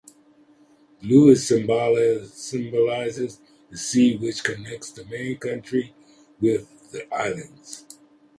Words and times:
Blue 0.99 1.35
symbolizes 1.35 3.39
the 3.69 3.77
sea, 3.77 4.17
which 4.17 4.43
connects 4.43 4.89
the 4.89 5.05
main 5.05 5.37
country 5.37 5.93
with 6.39 6.89
the 6.91 7.07
islands. 7.13 7.85